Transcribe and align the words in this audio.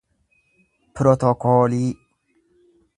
pirotokoolii 0.93 1.85